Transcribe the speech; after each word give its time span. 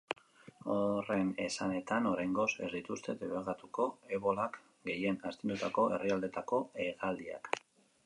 Horren 0.75 1.29
esanetan, 1.47 2.07
oraingoz 2.13 2.47
ez 2.67 2.71
dituzte 2.77 3.17
debekatuko 3.21 3.87
ebolak 4.19 4.61
gehien 4.91 5.23
astindutako 5.33 5.89
herrialdeetako 5.99 6.65
hegaldiak. 6.87 7.57